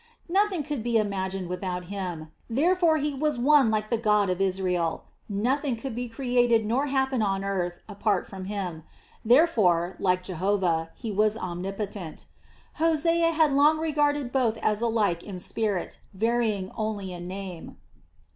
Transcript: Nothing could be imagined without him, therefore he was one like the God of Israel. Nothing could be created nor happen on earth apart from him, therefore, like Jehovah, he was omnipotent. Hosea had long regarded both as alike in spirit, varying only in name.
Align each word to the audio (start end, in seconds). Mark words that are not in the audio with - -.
Nothing 0.27 0.63
could 0.63 0.81
be 0.81 0.97
imagined 0.97 1.47
without 1.47 1.83
him, 1.85 2.29
therefore 2.49 2.97
he 2.97 3.13
was 3.13 3.37
one 3.37 3.69
like 3.69 3.91
the 3.91 3.99
God 3.99 4.31
of 4.31 4.41
Israel. 4.41 5.03
Nothing 5.29 5.75
could 5.75 5.93
be 5.93 6.09
created 6.09 6.65
nor 6.65 6.87
happen 6.87 7.21
on 7.21 7.43
earth 7.45 7.77
apart 7.87 8.25
from 8.25 8.45
him, 8.45 8.81
therefore, 9.23 9.95
like 9.99 10.23
Jehovah, 10.23 10.89
he 10.95 11.11
was 11.11 11.37
omnipotent. 11.37 12.25
Hosea 12.81 13.29
had 13.29 13.53
long 13.53 13.77
regarded 13.77 14.31
both 14.31 14.57
as 14.63 14.81
alike 14.81 15.21
in 15.21 15.37
spirit, 15.37 15.99
varying 16.15 16.71
only 16.75 17.13
in 17.13 17.27
name. 17.27 17.77